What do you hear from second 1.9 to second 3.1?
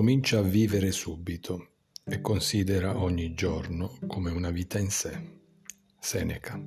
e considera